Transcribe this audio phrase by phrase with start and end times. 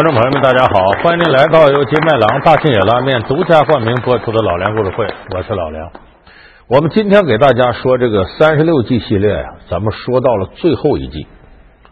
[0.00, 5.06] 观众朋友们，大家好，欢迎您来到由金麦郎大庆野拉面独家冠名播出的老梁故事会，
[5.36, 5.92] 我是老梁。
[6.68, 11.26] 我们今天给大家说这个三十六计系列呀，咱们说到了最后一计，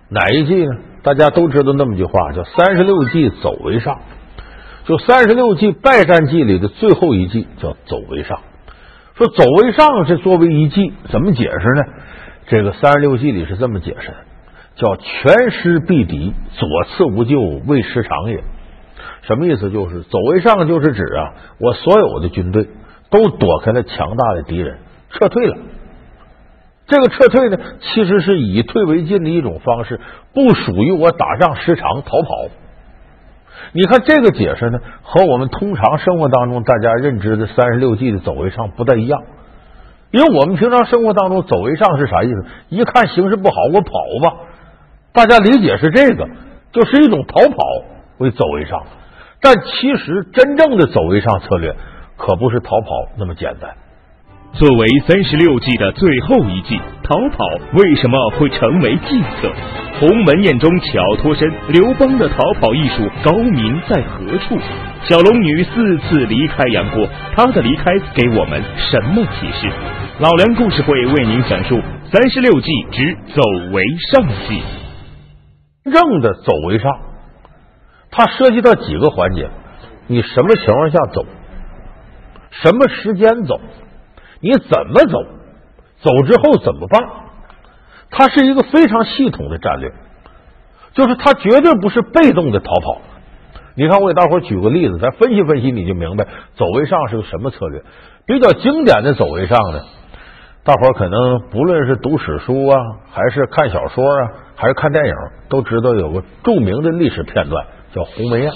[0.09, 0.77] 哪一计呢？
[1.02, 3.98] 大家都知道那么句话，叫三十六计走为上。
[4.86, 8.41] 就三十六计败战计里的最后一计叫走为上。
[9.16, 11.83] 说走为上是作为一计，怎么解释呢？
[12.47, 14.16] 这个三十六计里是这么解释的。
[14.78, 18.45] 叫全师必敌，左次无救，未失常也。
[19.23, 19.70] 什么意思？
[19.70, 22.69] 就是走为上，就是指啊，我所有的军队
[23.10, 24.78] 都躲开了强大的敌人，
[25.10, 25.56] 撤退了。
[26.86, 30.00] 这个撤退呢，其实是以退为进的一种方式，
[30.33, 32.28] 不属于我打仗失常逃跑。
[33.72, 39.20] 你看这个解释呢，和我们通常生活当中大家认知的三十六计的走为上不太一样。
[40.12, 42.44] 因为我们平常生活当中走为上是啥意思？
[42.70, 43.91] 一看形势不好，我跑
[44.22, 44.47] 吧。
[45.12, 46.28] 大家理解是这个，
[46.73, 47.56] 就是一种逃跑
[48.19, 48.83] 为走为上，
[49.41, 51.75] 但其实真正的走为上策略
[52.17, 53.70] 可不是逃跑那么简单。
[54.55, 59.53] 作为三十六计的最后一计，逃跑为什么会成为计策？
[60.00, 64.59] 鸿门宴中巧脱身，刘邦的逃跑艺术高明在何处？
[65.03, 67.06] 小龙女四次离开杨过，
[67.37, 69.70] 她的离开给我们什么启示？
[70.20, 74.78] 老梁故事会为您讲述三十六计之走为上计。
[75.91, 76.91] 正的走为上，
[78.11, 79.50] 它涉及到几个环节：
[80.06, 81.25] 你什么情况下走，
[82.50, 83.61] 什么时间走，
[84.41, 85.19] 你怎么走，
[86.00, 87.03] 走之后怎么办？
[88.11, 89.92] 它是一个非常系统的战略，
[90.94, 93.03] 就是它绝对不是被动的逃跑。
[93.75, 97.83] 你看，我给大伙举个例子，咱分析分析，你就明白走为上是个什么策略。
[98.27, 99.83] 比较经典的走为上呢，
[100.69, 102.76] 大伙儿可能不论是读史书啊，
[103.10, 104.28] 还是看小说啊。
[104.54, 105.15] 还是看电影
[105.48, 108.53] 都知道有个著名的历史片段叫鸿门宴。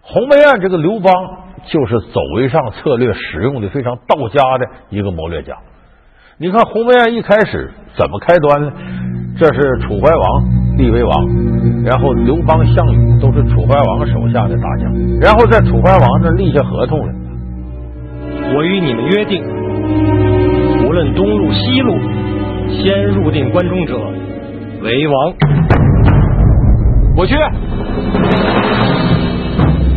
[0.00, 1.12] 鸿门宴这个刘邦
[1.66, 5.58] 就是走为上策略使用的非常道家的一个谋略家。
[6.38, 8.72] 你看鸿门宴一开始怎么开端呢？
[9.38, 11.12] 这是楚怀王立为王，
[11.84, 14.90] 然后刘邦、项羽都是楚怀王手下的大将，
[15.20, 17.12] 然后在楚怀王这立下合同了。
[18.54, 19.44] 我与你们约定，
[20.96, 21.92] 论东路西路，
[22.70, 23.98] 先入定关中者。
[24.80, 25.34] 为王，
[27.14, 27.34] 我去，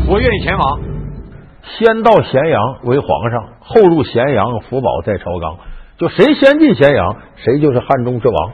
[0.10, 0.80] 我愿意前往。
[1.64, 5.56] 先到咸阳为皇上，后入咸阳福宝在朝纲。
[5.98, 8.52] 就谁先进咸阳，谁就是汉中之王。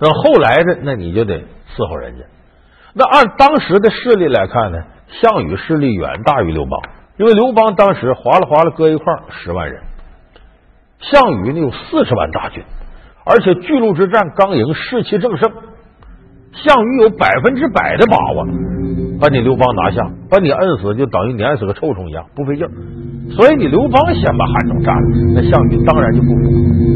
[0.00, 1.44] 那后来的，那你就得
[1.76, 2.24] 伺候人家。
[2.92, 4.78] 那按当时的势力来看呢，
[5.22, 6.72] 项羽势力远大于刘邦，
[7.18, 9.80] 因为刘邦当时划拉划拉搁一块十万人，
[11.00, 12.62] 项羽呢有四十万大军。
[13.24, 15.50] 而且巨鹿之战刚赢，士气正盛，
[16.52, 18.46] 项羽有百分之百的把握
[19.20, 22.66] 把你刘邦拿下，把你摁死就等于碾死个臭虫一样，不费劲。
[23.30, 25.02] 所以你刘邦先把汉中占了，
[25.34, 26.40] 那项羽当然就不服。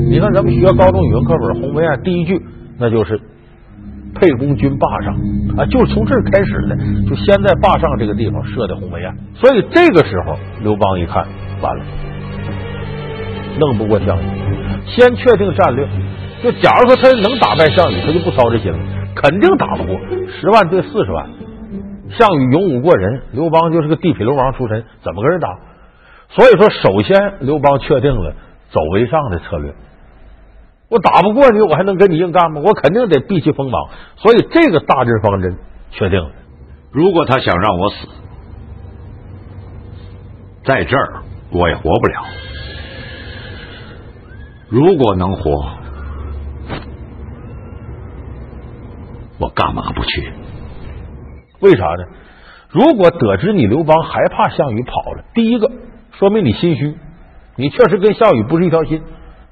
[0.08, 2.40] 你看咱们学高中语文课本《鸿门宴》第一句，
[2.78, 3.20] 那就是
[4.16, 5.14] “沛公军霸上”，
[5.58, 6.76] 啊，就是从这儿开始的，
[7.10, 9.14] 就先在霸上这个地方设的鸿门宴。
[9.34, 11.26] 所以这个时候，刘邦一看，
[11.60, 11.84] 完了，
[13.58, 14.26] 弄不过项羽，
[14.86, 15.88] 先确定战略。
[16.42, 18.78] 就假如说他能打败项羽，他就不操这心了，
[19.14, 19.96] 肯定打不过。
[20.40, 21.30] 十万对四十万，
[22.10, 25.48] 项羽勇武过人，刘邦就是个地痞流氓出身，怎么跟人打？
[26.30, 28.34] 所以说，首先刘邦确定了
[28.70, 29.74] 走为上的策略。
[30.88, 32.60] 我打不过你，我还能跟你硬干吗？
[32.64, 33.88] 我肯定得避其锋芒。
[34.16, 35.56] 所以这个大致方针
[35.90, 36.30] 确定了。
[36.90, 38.08] 如果他想让我死，
[40.64, 42.24] 在这儿我也活不了。
[44.72, 45.68] 如果能活。
[49.38, 50.32] 我干嘛不去？
[51.60, 52.04] 为啥呢？
[52.70, 55.70] 如果得知你刘邦害怕项羽跑了，第一个
[56.12, 56.96] 说明你心虚，
[57.56, 59.02] 你确实跟项羽不是一条心，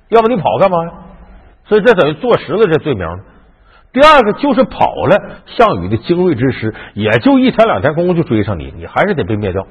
[0.09, 0.93] 要不你跑干嘛呀？
[1.67, 3.07] 所以这等于坐实了这罪名。
[3.93, 9.67] 第二个就是跑了，项羽的精锐之师也就一天两天功夫就追上你，你还是得被灭掉。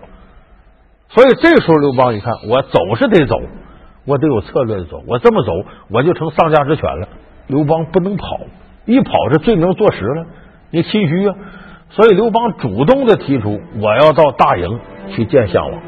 [1.07, 3.36] 所以这时候刘邦一看，我走是得走，
[4.06, 5.51] 我得有策略的走，我这么走
[5.92, 7.07] 我就成丧家之犬了。
[7.48, 8.40] 刘邦不能跑。
[8.86, 10.25] 一跑，这罪名坐实了，
[10.72, 11.36] 你心虚啊！
[11.92, 14.80] 所以刘邦主动的提出，我要到大营
[15.10, 15.80] 去见项王，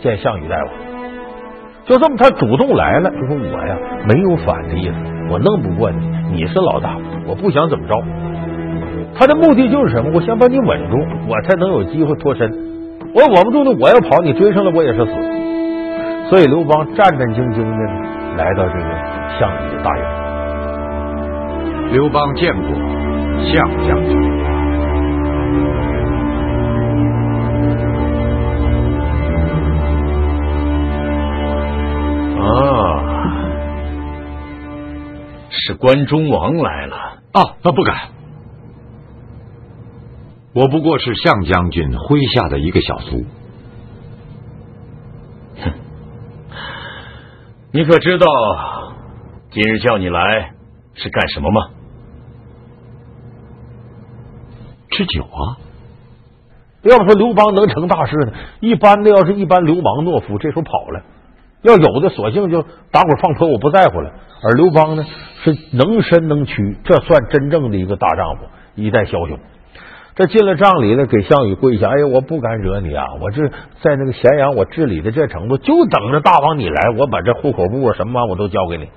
[0.00, 0.68] 见项羽大王。
[1.84, 3.76] 就这么，他主动来了，就说我呀
[4.06, 4.94] 没有反的意思，
[5.30, 6.96] 我弄不过你，你是老大，
[7.26, 7.94] 我不想怎么着。
[9.14, 10.10] 他的目的就是什么？
[10.14, 10.96] 我先把你稳住，
[11.28, 12.50] 我才能有机会脱身。
[13.14, 15.35] 我稳不住呢，我要跑，你追上了，我也是死。
[16.28, 17.86] 所以刘邦战战兢兢的
[18.36, 18.84] 来到这个
[19.38, 20.02] 项羽的大营。
[21.92, 22.68] 刘邦见过
[23.44, 23.54] 项
[23.86, 24.10] 将军。
[32.40, 32.44] 啊，
[35.48, 36.96] 是关中王来了
[37.32, 37.54] 啊！
[37.62, 37.96] 那不敢，
[40.54, 43.24] 我不过是项将军麾下的一个小卒。
[47.76, 48.26] 你可知道
[49.50, 50.52] 今日叫你来
[50.94, 51.60] 是干什么吗？
[54.90, 55.60] 吃酒啊！
[56.84, 58.32] 要不说刘邦能成大事呢？
[58.60, 61.02] 一般的，要是一般流氓懦夫，这时候跑了；
[61.60, 64.10] 要有的，索性就打滚放泼，我不在乎了。
[64.42, 65.04] 而刘邦呢，
[65.44, 69.38] 是能伸能屈，这算真正的一个大丈夫，一代枭雄。
[70.16, 73.04] 这进了帐里呢，给项羽跪下，哎呀，我不敢惹你啊！
[73.20, 73.48] 我这
[73.82, 78.88] 在那个咸阳，我治理的这程度，就等着大王你来，我把这户口簿什么我都交给你。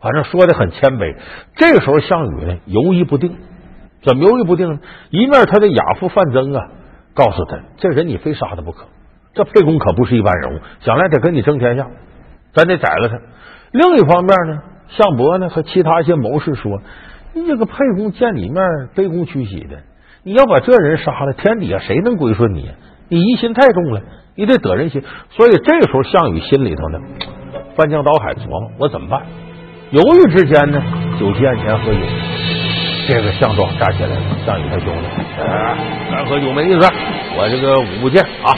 [0.00, 1.14] 反正说的很谦卑。
[1.56, 3.36] 这个时候，项羽呢犹豫不定，
[4.02, 4.80] 怎么犹豫不定呢？
[5.10, 6.68] 一面他的亚父范增啊。
[7.14, 8.86] 告诉他，这人你非杀他不可。
[9.34, 11.86] 这沛公可不是一般人物，将来得跟你争天下，
[12.52, 13.20] 咱得宰了他。
[13.70, 16.80] 另一方面呢，项伯呢和其他一些谋士说
[17.34, 18.56] ：“你这个沛公见你面
[18.96, 19.82] 卑躬屈膝的，
[20.24, 22.70] 你要把这人杀了，天底下谁能归顺你？
[23.10, 24.00] 你疑心太重了，
[24.34, 25.02] 你得得人心。
[25.30, 26.98] 所以这时候，项羽心里头呢，
[27.76, 29.20] 翻江倒海琢磨我怎么办。
[29.90, 30.82] 犹豫之间呢，
[31.20, 32.00] 酒席宴前喝酒。
[33.06, 34.16] 这个项庄站起来了，
[34.46, 35.02] 项羽他兄弟，
[36.10, 36.88] 干喝酒没意思，
[37.36, 38.56] 我这个舞剑啊，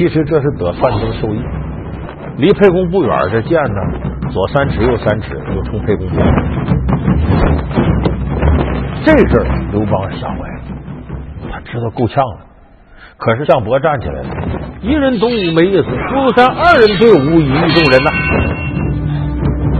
[0.00, 1.38] 其实这是得范增授意，
[2.38, 3.82] 离沛公不远，这剑呢，
[4.30, 6.08] 左三尺右三尺，就冲沛公。
[9.04, 10.62] 这阵刘邦吓坏了，
[11.52, 12.38] 他知道够呛了。
[13.18, 14.28] 可是项伯站起来了，
[14.80, 18.10] 一人独舞没意思，不如咱二人队伍以御众人呐。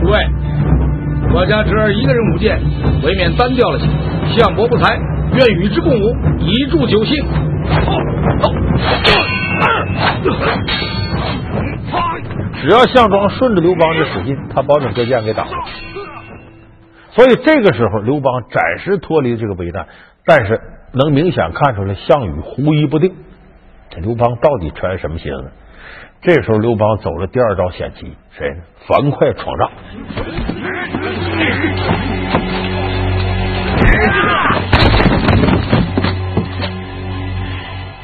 [0.02, 0.18] 诸位，
[1.32, 2.60] 我家侄儿一个人舞剑，
[3.02, 3.86] 未免单调了些。
[4.38, 4.98] 项伯不才，
[5.32, 7.24] 愿与之共舞，以助酒兴。
[12.60, 15.52] 只要项庄顺着刘邦的使劲，他保准这剑给挡了。
[17.12, 19.86] 所以这个时候，刘邦暂时脱离这个危难，
[20.26, 20.60] 但是
[20.92, 23.14] 能明显看出来项羽狐疑不定。
[23.90, 25.50] 这刘邦到底揣什么心思？
[26.22, 28.54] 这时候，刘邦走了第二招险棋，谁？
[28.86, 29.70] 樊哙闯帐。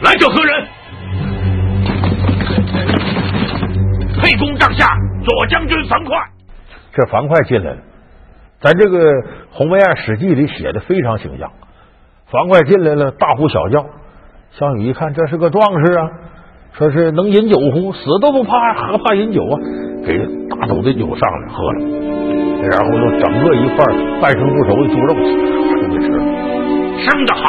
[0.01, 0.76] 来者何人？
[4.27, 4.89] 沛公帐下
[5.23, 6.11] 左将军樊哙。
[6.93, 7.79] 这樊哙进来了，
[8.61, 8.99] 咱这个
[9.53, 11.53] 《鸿门宴》《史记》里写的非常形象。
[12.33, 13.87] 樊哙进来了，大呼小叫。
[14.59, 16.11] 项羽一看，这是个壮士啊，
[16.73, 17.93] 说是能饮酒乎？
[17.93, 19.61] 死都不怕，何怕饮酒啊？
[20.05, 20.19] 给
[20.49, 21.79] 大斗的酒上来喝了，
[22.69, 23.85] 然后就整个一块
[24.21, 26.19] 半生不熟的猪肉就给吃了，
[26.99, 27.45] 生的好。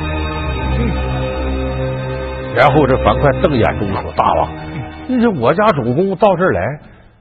[2.54, 4.50] 然后这樊哙瞪眼中说：“大王，
[5.08, 6.60] 你这我家主公到这儿来。”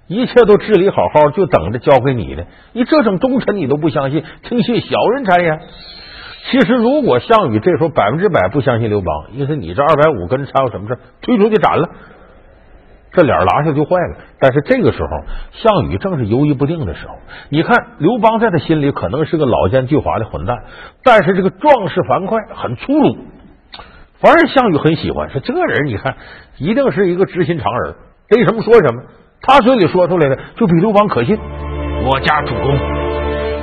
[0.05, 2.43] 一切都治理好好，就等着交给你呢。
[2.73, 5.61] 你这种忠臣，你都不相信，听信小人谗言。
[6.51, 11.87] 其实，如果项羽这时候百分之百不相信刘邦，意思你这二百五跟着掺和什么事推出去斩了，
[13.13, 14.17] 这脸拉下就坏了。
[14.39, 15.09] 但是这个时候，
[15.53, 17.15] 项羽正是犹豫不定的时候。
[17.47, 20.57] 你看，刘邦在他心里可能是个老奸巨猾的混蛋，
[21.01, 23.17] 但是这个壮士樊哙很粗鲁，
[24.23, 25.29] 反而项羽很喜欢。
[25.29, 26.15] 说这个人，你看
[26.57, 27.95] 一定是一个知心肠人，
[28.29, 29.03] 逮什么说什么。
[29.41, 31.37] 他嘴里说出来的就比刘邦可信。
[32.05, 32.71] 我家主公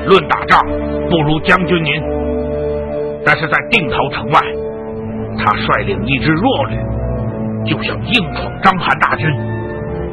[0.07, 0.61] 论打仗
[1.09, 1.95] 不如将军您，
[3.25, 4.40] 但是在定陶城外，
[5.38, 6.76] 他率领一支弱旅，
[7.64, 9.26] 就想硬闯章邯大军。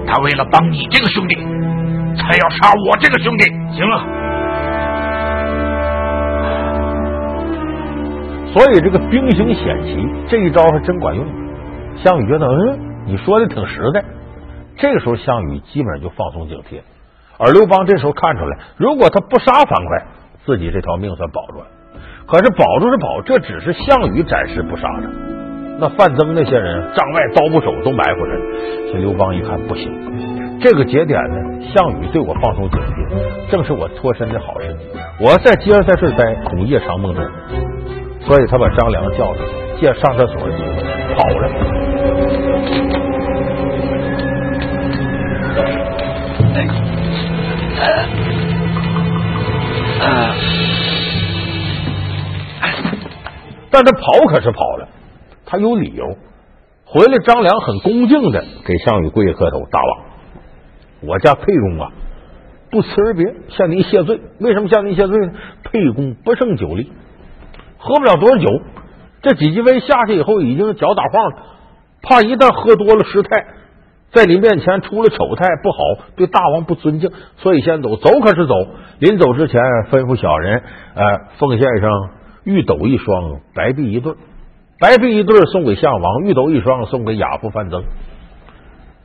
[0.07, 1.35] 他为了帮你这个兄弟，
[2.15, 3.43] 才要杀我这个兄弟。
[3.75, 4.01] 行了，
[8.57, 11.23] 所以这个兵行险棋这一招还真管用。
[12.03, 14.03] 项羽觉得，嗯，你说的挺实在。
[14.77, 16.81] 这个时候，项羽基本上就放松警惕，
[17.37, 20.05] 而刘邦这时候看出来，如果他不杀樊哙，
[20.43, 21.67] 自己这条命算保住了。
[22.25, 25.07] 可是保住是保，这只是项羽暂时不杀他。
[25.79, 28.31] 那范增那些人，帐外刀不手都埋伏着。
[28.91, 34.79] 这刘邦一看不行，这个节点呢，项羽对我放松警惕，正是我脱身的好时机。
[35.19, 37.23] 我要再接着在这待，恐夜长梦多。
[38.27, 39.39] 所以他把张良叫来，
[39.79, 40.83] 借上厕所的机会
[41.15, 41.49] 跑了。
[53.69, 54.89] 但他跑可是跑了，
[55.45, 56.17] 他有理由。
[56.83, 59.99] 回来，张良很恭敬的给项羽跪下磕头：“大王，
[61.01, 61.91] 我家沛公啊，
[62.71, 64.19] 不辞而别，向您谢罪。
[64.39, 65.31] 为什么向您谢罪呢？
[65.63, 66.91] 沛公不胜酒力，
[67.87, 68.61] 喝不了多少酒。
[69.21, 71.37] 这几级位下去以后，已经脚打晃了，
[72.01, 73.45] 怕一旦喝多了失态，
[74.11, 75.77] 在你面前出了丑态不好，
[76.15, 77.95] 对大王不尊敬，所以先走。
[77.95, 78.53] 走可是走，
[78.99, 80.61] 临走之前吩咐小人，
[80.95, 81.03] 呃，
[81.39, 81.89] 奉献上
[82.43, 84.13] 玉斗一双，白璧一对，
[84.79, 87.83] 白璧一对送给项王，玉斗一双送给亚父范增。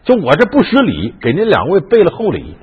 [0.04, 2.56] 就我这不失礼，给您两位备了厚礼。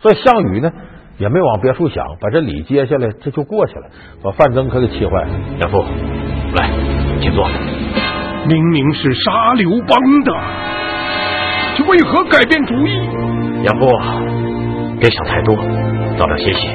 [0.00, 0.72] 所以项羽呢
[1.18, 3.86] 也没往别处想，把这礼接下来，这就过去了，
[4.22, 5.28] 把范增可给气坏了。
[5.60, 5.84] 亚父，
[6.56, 6.70] 来，
[7.20, 7.48] 请坐。
[8.46, 10.32] 明明是杀刘邦的，
[11.76, 12.96] 却为何改变主意？
[13.62, 13.88] 杨父，
[15.00, 15.56] 别想太多，
[16.18, 16.68] 早点歇息。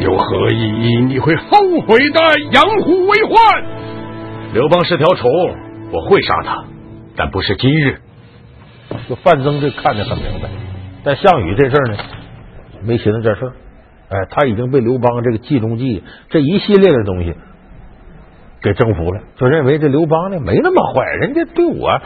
[0.00, 0.96] 有何意义？
[1.02, 2.20] 你会后悔的。
[2.52, 3.64] 养虎为患。
[4.52, 5.30] 刘邦是条虫，
[5.92, 6.64] 我会杀他，
[7.16, 7.98] 但不是今日。
[9.08, 10.48] 就范增这看得很明白，
[11.04, 11.96] 但项羽这事儿呢，
[12.82, 13.52] 没寻思这事儿。
[14.10, 17.34] 哎，他已经被刘邦这个计中计这一系列的东西
[18.62, 22.00] 给征服了，就认为这刘邦呢没那么坏，人家对我，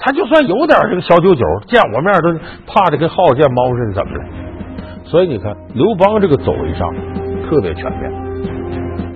[0.00, 2.32] 他就算有点这个小九九，见我面都
[2.66, 4.24] 怕的跟耗子见猫似的，怎么了？
[5.04, 6.88] 所以你看，刘邦这个走位上
[7.48, 8.10] 特别全面。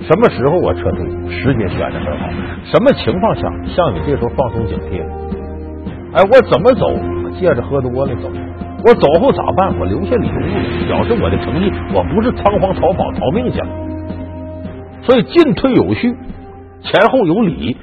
[0.01, 2.29] 什么时候我撤退，时间选的很好。
[2.65, 3.43] 什么情况下，
[3.75, 5.03] 项羽这时候放松警惕？
[6.15, 6.95] 哎，我怎么走？
[7.39, 8.31] 借着喝多了走。
[8.85, 9.79] 我走后咋办？
[9.79, 11.71] 我留下礼物，表示我的诚意。
[11.93, 13.67] 我不是仓皇逃跑逃命去了。
[15.03, 16.15] 所以进退有序，
[16.83, 17.77] 前后有礼，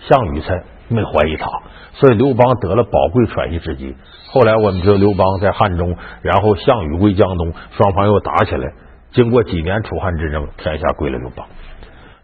[0.00, 1.46] 项羽才没怀疑他。
[1.92, 3.94] 所以刘邦得了宝贵喘息之机。
[4.32, 8.72] 后来我们知道刘邦在汉中，然后项羽归江东，双方又打起来。
[9.12, 11.46] 经过几年楚汉之争，天下归了刘邦。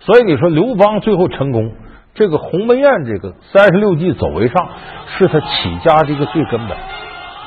[0.01, 1.71] 所以你说刘邦最后成功。
[2.15, 4.69] 这个鸿门宴，这个三十六计走为上，
[5.07, 6.77] 是他起家的一个最根本。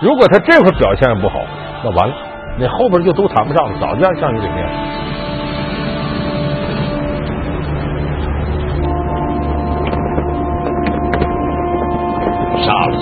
[0.02, 1.46] 如果他这块表现不好，
[1.84, 2.16] 那完了，
[2.58, 4.72] 那后边就都谈不上了，早就让项羽给灭了。
[12.64, 12.98] 杀了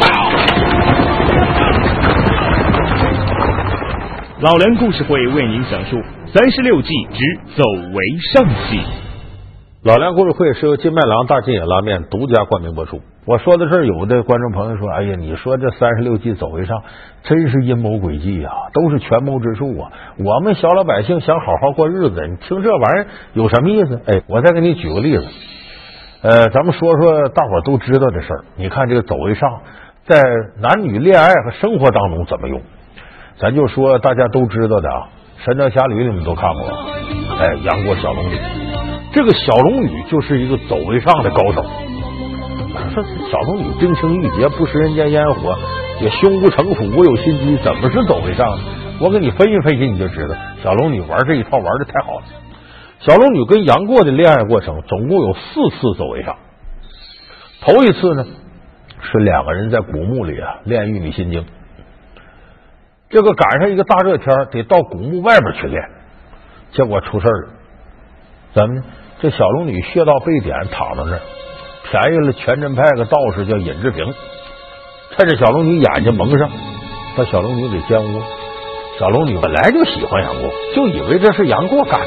[0.00, 0.06] 他！
[4.42, 6.00] 老梁故事会为您讲述
[6.32, 8.00] 三十六计之走为
[8.32, 8.80] 上计。
[9.84, 13.00] 老梁故事会是由金麦郎大金野拉面独家冠名播出。
[13.26, 16.84] 我说到这儿，有的观众朋友说：“哎呀，你说这三十六计走为上，
[17.24, 19.90] 真是阴谋诡计呀，都是权谋之术啊！
[20.18, 25.26] 我们小老百姓想好好过日子，你听这玩意儿有什么意思？”哎，我再给你举个例子。
[26.22, 28.44] 呃，咱们说说大伙都知道的事儿。
[28.54, 29.62] 你看这个走为上，
[30.04, 30.22] 在
[30.60, 32.62] 男女恋爱和生活当中怎么用？
[33.40, 35.08] 咱就说大家都知道的啊，
[35.44, 36.68] 《神雕侠侣》你们都看过，
[37.40, 38.38] 哎，杨过小龙女。
[39.12, 41.62] 这个小龙女就是一个走为上的高手。
[42.94, 45.56] 说 小龙女冰清玉洁，不食人间烟火，
[46.00, 48.46] 也胸无城府，我有心机，怎么是走为上？
[49.00, 52.24] 我给你分析分析，你就知道小龙女玩这一套玩的太好了。
[53.00, 55.40] 小龙女跟杨过的恋爱过程总共有四
[55.70, 56.36] 次走为上。
[57.60, 58.24] 头一次呢，
[59.00, 61.44] 是两个人在古墓里啊练玉女心经，
[63.10, 65.82] 这个赶上一个大热天，得到古墓外边去练，
[66.72, 67.48] 结果出事了，
[68.54, 68.82] 怎么呢？
[69.22, 71.20] 这小龙女穴道被点，躺在那儿，
[71.88, 74.12] 便宜了全真派个道士叫尹志平，
[75.12, 76.50] 趁着小龙女眼睛蒙上，
[77.16, 78.20] 把小龙女给奸污。
[78.98, 82.06] 小龙女本来就喜欢杨过，就以为这是杨过干的。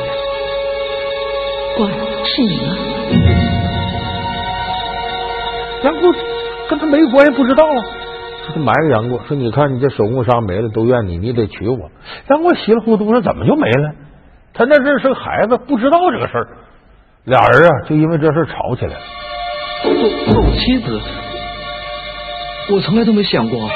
[1.78, 1.90] 官
[2.26, 2.76] 是你吗？
[5.86, 6.14] 杨过
[6.70, 7.82] 跟他没关系，不知道啊。
[8.50, 11.90] 他埋怨杨过说：“你看你这手工伤没了，都怨你，你得娶我。”
[12.30, 13.94] 杨过稀里糊涂说：“怎么就没了？
[14.54, 16.48] 他那阵是个孩子，不知道这个事儿。”
[17.26, 19.00] 俩人啊，就因为这事吵起来了。
[20.32, 21.02] 做我妻子，
[22.72, 23.68] 我从来都没想过。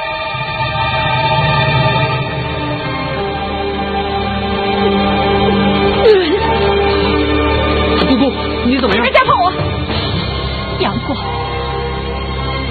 [8.08, 8.32] 姑姑，
[8.68, 9.03] 你怎么样？
[9.03, 9.51] 别再碰我，
[10.79, 11.15] 杨过，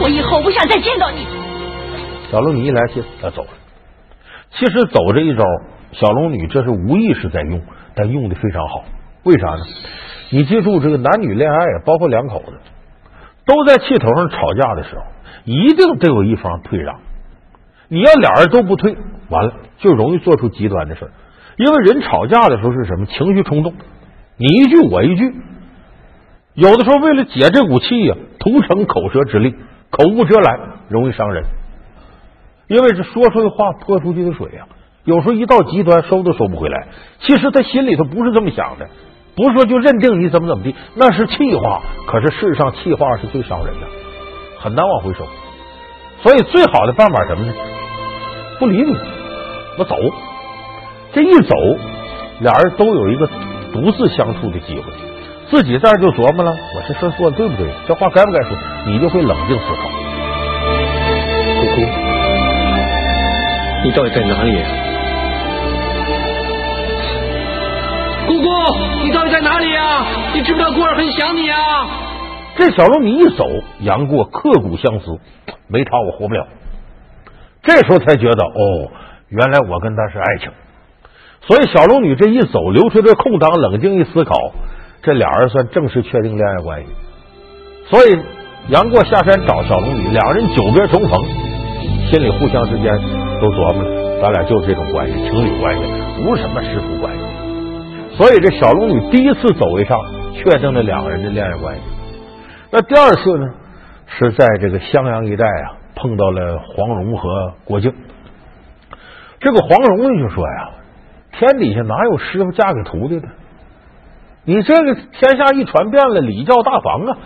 [0.00, 1.26] 我以后不想再见到你。
[2.30, 3.48] 小龙女一来气，他走了。
[4.52, 5.42] 其实走这一招，
[5.90, 7.60] 小龙女这是无意识在用，
[7.96, 8.84] 但用的非常好。
[9.24, 9.66] 为啥呢？
[10.30, 12.52] 你记住，这个男女恋爱，包括两口子，
[13.46, 15.02] 都在气头上吵架的时候，
[15.44, 17.00] 一定得有一方退让。
[17.88, 18.96] 你要俩人都不退，
[19.30, 21.10] 完了就容易做出极端的事
[21.56, 23.06] 因为人吵架的时候是什么？
[23.06, 23.72] 情绪冲动，
[24.36, 25.34] 你一句我一句，
[26.52, 29.54] 有的时候为了解这股气呀，徒逞口舌之力，
[29.90, 31.44] 口无遮拦，容易伤人。
[32.68, 34.66] 因为这说出的话泼出去的水呀，
[35.04, 36.88] 有时候一到极端，收都收不回来。
[37.20, 38.86] 其实他心里头不是这么想的。
[39.38, 41.80] 不是说就认定你怎么怎么地，那是气话。
[42.08, 43.86] 可是事实上，气话是最伤人的，
[44.58, 45.24] 很难往回收。
[46.20, 47.52] 所以最好的办法什么呢？
[48.58, 48.96] 不理你，
[49.78, 49.94] 我走。
[51.12, 51.54] 这一走，
[52.40, 53.28] 俩人都有一个
[53.72, 54.92] 独自相处的机会。
[55.48, 57.70] 自己在这就琢磨了，我这事做的对不对？
[57.86, 58.58] 这话该不该说？
[58.86, 59.88] 你就会冷静思考。
[61.60, 61.80] 姑姑，
[63.84, 64.64] 你到底在哪里？
[68.28, 68.48] 姑姑，
[69.02, 70.06] 你到底在哪里呀？
[70.34, 71.58] 你知不知道孤儿很想你啊？
[72.56, 73.48] 这小龙女一走，
[73.80, 75.18] 杨过刻骨相思，
[75.66, 76.46] 没他我活不了。
[77.62, 78.90] 这时候才觉得，哦，
[79.28, 80.50] 原来我跟他是爱情。
[81.46, 84.52] 所以小龙女这一走，留出这空档，冷静一思考，
[85.02, 86.88] 这俩人算正式确定恋爱关系。
[87.90, 88.18] 所以
[88.68, 91.24] 杨过下山找小龙女，两人久别重逢，
[92.10, 92.92] 心里互相之间
[93.40, 95.82] 都琢磨，咱俩就是这种关系，情侣关系，
[96.22, 97.17] 不是什么师徒关系。
[98.18, 99.98] 所以这小龙女第一次走为上，
[100.34, 101.82] 确定了两个人的恋爱关系。
[102.70, 103.46] 那第二次呢，
[104.06, 107.94] 是在这个襄阳一带啊，碰到了黄蓉和郭靖。
[109.38, 110.70] 这个黄蓉呢就说呀。
[111.30, 113.28] 天底下哪有师傅嫁给徒弟的？
[114.44, 117.18] 你这个天下一传遍了，礼教大防啊！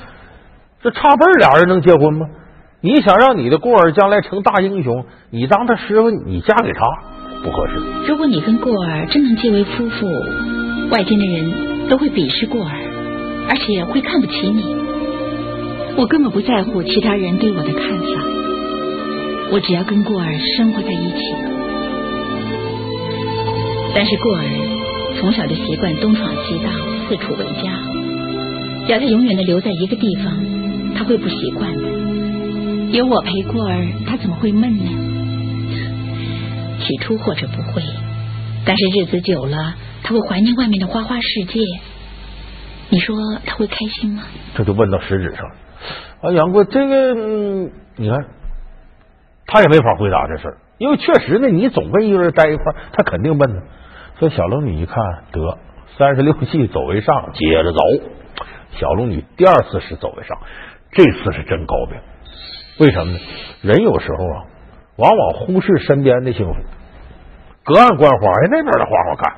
[0.83, 2.27] 这差辈俩人能结婚吗？
[2.83, 6.85] 你想让你的过儿将来成大英雄，你当他师傅，你嫁给他
[7.43, 7.77] 不合适。
[8.07, 10.07] 如果你跟过儿真能结为夫妇，
[10.93, 12.77] 外间的人都会鄙视过儿，
[13.49, 14.63] 而且会看不起你。
[15.97, 18.07] 我根本不在乎其他人对我的看法，
[19.53, 21.35] 我只要跟过儿生活在一起。
[23.95, 24.45] 但是过儿
[25.19, 26.71] 从小就习惯东闯西荡，
[27.09, 27.73] 四处为家。
[28.89, 30.45] 要他永远的留在一个地方，
[30.95, 31.83] 他会不习惯的。
[32.93, 34.91] 有我陪过儿，他怎么会闷呢？
[36.81, 37.83] 起初或者不会，
[38.67, 41.61] 但是日子久了，他会怀念外面的花花世界。
[42.91, 44.23] 你说他会开心吗？
[44.55, 45.55] 这就问到实质上了。
[46.23, 47.15] 啊，杨过，这个
[47.97, 48.27] 你看，
[49.47, 53.63] 他也没法回答这事儿，因为确实呢，你总跟一个人待一块儿，他肯定闷呢。
[54.19, 54.97] 所以小龙女一看，
[55.33, 55.59] 得
[55.99, 57.79] 三十六计走为上，接着走。
[58.79, 60.39] 小龙女第二次是走为上，
[60.93, 62.01] 这次是真高明。
[62.79, 63.19] 为什么呢？
[63.63, 64.45] 人有时候啊，
[64.97, 66.55] 往往忽视身边的幸福，
[67.65, 69.35] 隔岸观花，哎，那边的花好看，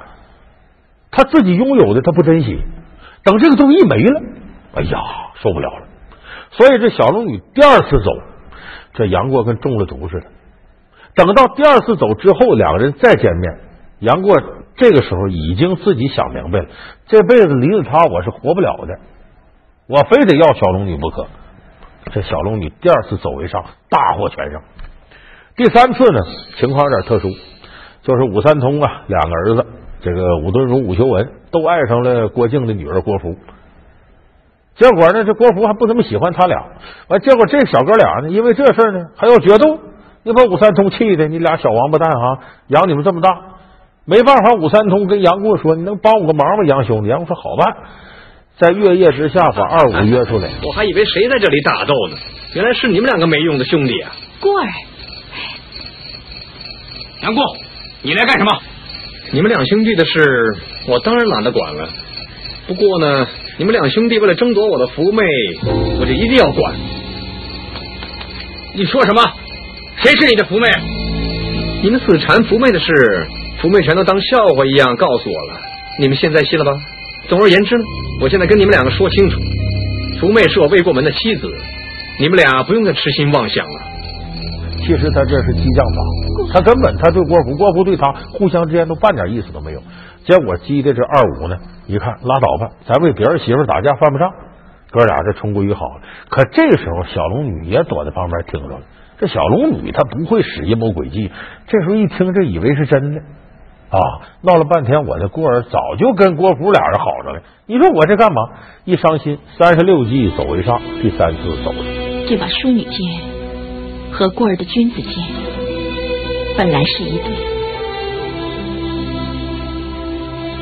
[1.16, 2.60] 他自己拥有的他不珍惜，
[3.22, 4.22] 等这个东西一没了，
[4.74, 4.98] 哎呀，
[5.40, 5.86] 受不了了。
[6.50, 8.10] 所以这小龙女第二次走，
[8.94, 10.26] 这杨过跟中了毒似的。
[11.14, 13.60] 等到第二次走之后，两个人再见面，
[14.00, 14.34] 杨过。
[14.76, 16.66] 这个时候已经自己想明白了，
[17.06, 18.98] 这辈子离了他我是活不了的，
[19.86, 21.28] 我非得要小龙女不可。
[22.10, 24.60] 这小龙女第二次走为上，大获全胜。
[25.54, 26.18] 第三次呢，
[26.58, 27.28] 情况有点特殊，
[28.02, 29.66] 就是武三通啊，两个儿子，
[30.04, 33.36] 这个武敦儒、武修文都爱上了郭靖的女儿郭芙。
[34.76, 36.58] 结果呢，这郭芙还不怎么喜欢他俩。
[37.08, 39.78] 完，结果这小哥俩呢，因为这事呢，还要决斗，
[40.22, 43.30] 你把武三通气的，你俩小王八蛋哈，养你们这么大。
[44.04, 47.76] 没办法，武三通跟杨过说：“你能帮我个忙吗，杨兄弟？”杨过说：“好办。”
[48.58, 50.50] 在月夜之下，把二五约出来。
[50.62, 52.16] 我还以为谁在这里打斗呢，
[52.54, 54.12] 原来是你们两个没用的兄弟啊！
[54.40, 54.68] 过儿，
[57.22, 57.42] 杨过，
[58.02, 58.50] 你来干什么？
[59.32, 60.22] 你们两兄弟的事，
[60.86, 61.88] 我当然懒得管了。
[62.66, 63.26] 不过呢，
[63.58, 65.22] 你们两兄弟为了争夺我的福妹，
[65.98, 66.74] 我就一定要管。
[68.74, 69.22] 你说什么？
[69.96, 70.68] 谁是你的福妹？
[71.82, 72.86] 你们死缠福妹的事。
[73.60, 75.60] 福妹全都当笑话一样告诉我了，
[75.98, 76.72] 你们现在信了吧？
[77.28, 77.84] 总而言之呢，
[78.20, 79.40] 我现在跟你们两个说清楚，
[80.20, 81.50] 福妹是我未过门的妻子，
[82.18, 83.83] 你们俩不用再痴心妄想了。
[84.86, 89.80] 其实他这是激将法，他根本他对郭芙，郭芙对他互相之间都半点意思都没有。
[90.24, 94.30] 结果激的这二五呢，一看拉倒吧，咱为别人媳妇打架犯不上，
[94.90, 96.02] 哥俩这重归于好了。
[96.28, 98.82] 可这时候，小龙女也躲在旁边听着了。
[99.18, 101.30] 这小龙女她不会使阴谋诡计，
[101.66, 103.20] 这时候一听，这以为是真的。
[103.90, 104.00] 啊！
[104.42, 107.42] 闹了半天，我的过儿早就跟郭芙俩人好着了。
[107.66, 108.42] 你说我这干嘛？
[108.84, 111.78] 一伤心，三十六计走为上，第三次走了。
[112.28, 112.90] 这把淑女剑
[114.16, 115.12] 和过儿的君子剑
[116.56, 117.24] 本来是一对，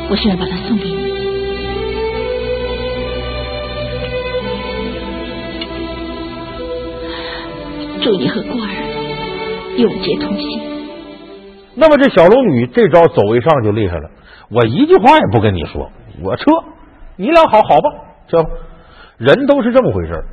[0.09, 0.97] 我现在把它送给你，
[8.03, 10.63] 祝你和过儿永结同心。
[11.75, 14.11] 那么这小龙女这招走为上就厉害了，
[14.51, 15.91] 我一句话也不跟你说，
[16.23, 16.45] 我撤，
[17.17, 17.91] 你俩好好吧，
[18.29, 18.43] 这
[19.19, 20.25] 人都是这么回事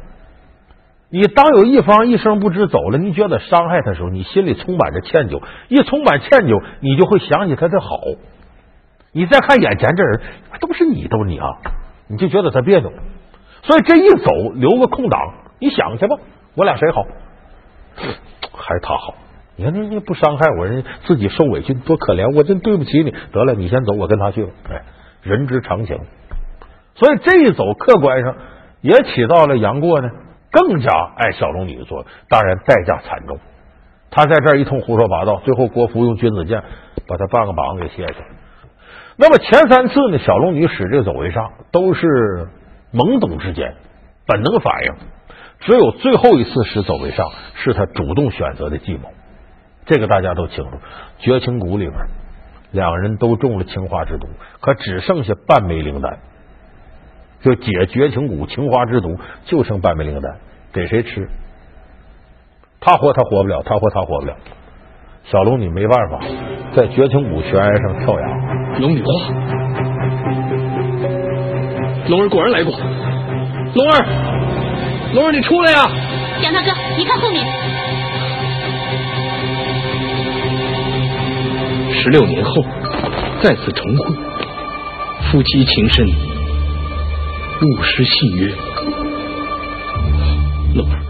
[1.11, 7.99] 你当有一方一声不知走了，你觉得伤害他的时候，你心里充满着歉疚，一充满歉疚，你就会想起他的好。
[9.11, 10.21] 你再看眼前这人，
[10.59, 11.47] 都是你，都是你啊，
[12.07, 12.91] 你就觉得他别扭。
[13.63, 15.19] 所以这一走，留个空档，
[15.59, 16.17] 你想去吧，
[16.55, 17.03] 我俩谁好？
[18.53, 19.15] 还是他好。
[19.55, 23.15] 你看，你你不伤害我，人家自己受委屈多可怜，我真对不起你。
[23.31, 24.49] 得了，你先走，我跟他去了。
[24.69, 24.83] 哎，
[25.23, 25.97] 人之常情。
[26.93, 28.35] 所以这一走，客观上
[28.81, 30.09] 也起到了杨过呢
[30.51, 33.37] 更加爱小龙女的作用，当然代价惨重。
[34.11, 36.63] 他在这儿一通胡说八道，最后郭芙用君子剑
[37.07, 38.25] 把他半个膀子给卸下来。
[39.17, 42.47] 那么前三次呢，小龙女使这个走为上都是
[42.93, 43.75] 懵懂之间
[44.25, 44.93] 本能反应，
[45.59, 49.11] 只有最后一次使走为上是他主动选择的计谋。
[49.85, 50.71] 这个大家都清楚，
[51.19, 51.95] 绝情谷里边
[52.71, 54.27] 两人都中了青花之毒，
[54.61, 56.19] 可只剩下半枚灵丹。
[57.41, 60.37] 就解绝情谷情花之毒，就剩半枚灵丹，
[60.73, 61.29] 给谁吃？
[62.81, 64.35] 他活他活不了，他活他活不了。
[65.23, 66.19] 小龙女没办法，
[66.75, 68.27] 在绝情谷悬崖上跳崖。
[68.79, 69.11] 龙女花，
[72.07, 72.73] 龙儿果然来过。
[73.75, 74.05] 龙儿，
[75.13, 75.85] 龙儿，你出来呀！
[76.41, 77.45] 杨大哥，你看后面。
[81.91, 82.51] 十六年后
[83.41, 84.15] 再次重会，
[85.29, 86.07] 夫妻情深，
[87.59, 88.55] 不失信约。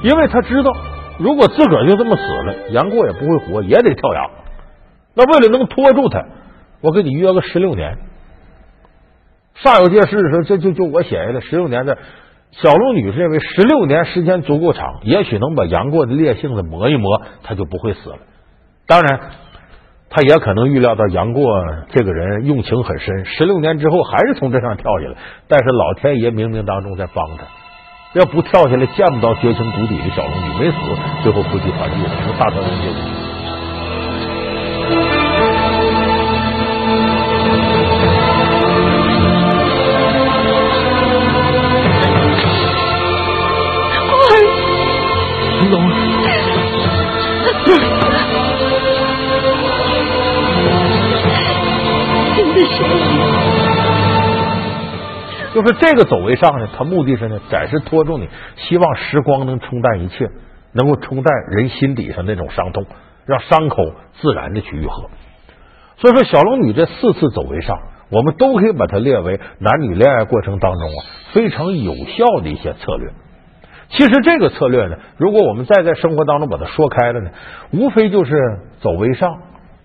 [0.03, 0.71] 因为他知道。
[1.19, 4.29] 如果自个儿就这么死了，杨过也不会活，也得跳崖。
[5.15, 6.23] 那为了能拖住他，
[6.79, 7.97] 我给你约个十六年。
[9.61, 11.97] 煞有介事的时候，这就就我写下来十六年的。
[12.51, 18.19] 小龙女是认为十六年时间足够长，也许能把杨过的烈性子磨一磨，他就不会死了。
[18.87, 19.19] 当然，
[20.09, 21.45] 他也可能预料到杨过
[21.91, 25.15] 这个人用情很深，十六年之后还是从这上跳下来。
[25.47, 27.43] 但是老天爷冥冥当中在帮他。
[28.13, 30.77] 要不跳下来见不到绝情谷底的小龙女，没死，
[31.21, 33.28] 最后夫妻团聚了，成大团圆结局。
[55.61, 60.29] 就是这个走为上呢，他目的是呢，暂时拖住你，希望时光能冲淡一切，
[60.71, 62.85] 能够冲淡人心底上那种伤痛，
[63.25, 63.83] 让伤口
[64.21, 65.09] 自然的去愈合。
[65.97, 67.77] 所以说，小龙女这四次走为上，
[68.09, 73.09] 我们都可以把它列为男女恋爱过程当中啊非常有效的一些策略。
[73.89, 77.31] 其实这个策略呢，如果我们再在生活当中把它说开了呢，
[77.71, 78.31] 无非就是
[78.79, 79.41] 走为上，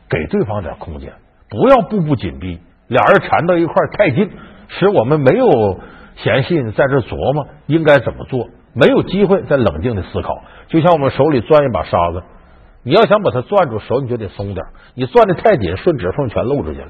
[0.09, 1.15] 给对方点空间，
[1.51, 4.31] 不要步步紧逼，俩人缠到一块太近。
[4.79, 5.81] 使我们没有
[6.17, 10.43] 闲心在这琢磨应该怎么做，没有机会再冷静的思考。
[10.69, 12.23] 就像我们手里攥一把沙子，
[12.83, 16.89] 你要想把它攥住，手你就得松点，你攥的太紧，顺指缝全露出去了。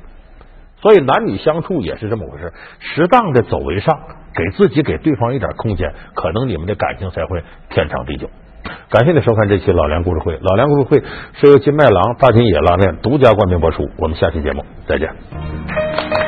[0.81, 3.99] 所以男女相处也是这么回事，适当的走为上，
[4.35, 8.29] 给自己给对方一点空间，可能你们的感情才会天长地久。
[8.91, 11.03] 感谢你收看这期老梁故事会，老梁故事会
[11.35, 13.89] 是由金麦郎大金野拉面独家冠名播出。
[13.99, 16.24] 我们下期节目再见。